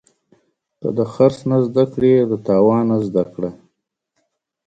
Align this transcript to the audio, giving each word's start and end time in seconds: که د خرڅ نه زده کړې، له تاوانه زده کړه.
که 0.79 0.87
د 0.97 0.99
خرڅ 1.13 1.37
نه 1.49 1.57
زده 1.67 1.83
کړې، 1.93 2.13
له 2.29 2.37
تاوانه 2.47 2.97
زده 3.07 3.23
کړه. 3.33 3.51